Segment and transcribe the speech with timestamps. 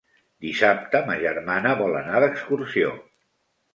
[0.45, 2.95] Dissabte ma germana vol anar d'excursió.